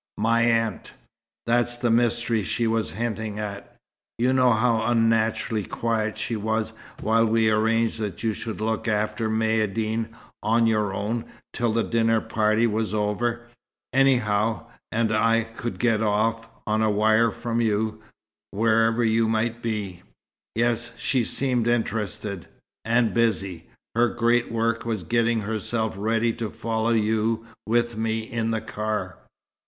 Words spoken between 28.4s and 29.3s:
the car."